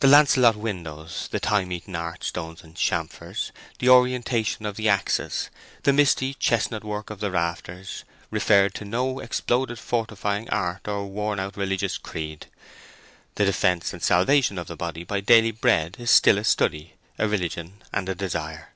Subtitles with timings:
[0.00, 5.50] The lanceolate windows, the time eaten archstones and chamfers, the orientation of the axis,
[5.84, 11.38] the misty chestnut work of the rafters, referred to no exploded fortifying art or worn
[11.38, 12.46] out religious creed.
[13.36, 17.28] The defence and salvation of the body by daily bread is still a study, a
[17.28, 18.72] religion, and a desire.